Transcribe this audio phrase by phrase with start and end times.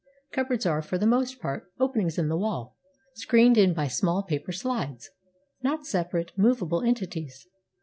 [0.31, 2.75] Cupboards are, for the most part, openings in the wall,
[3.13, 5.11] screened in by small paper slides—
[5.61, 7.47] not separate, movable entities.